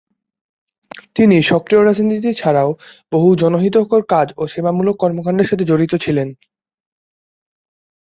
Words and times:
তিনি 1.15 1.35
সক্রিয় 1.41 1.81
রাজনীতি 1.83 2.31
ছাড়াও 2.33 2.69
বহু 3.11 3.29
জনহিতকর 3.35 4.01
কাজ 4.09 4.27
ও 4.37 4.43
সেবামূলক 4.47 4.95
কর্মকান্ডের 4.99 5.49
সঙ্গে 5.49 5.65
জড়িত 5.65 5.93
ছিলেন। 5.95 6.27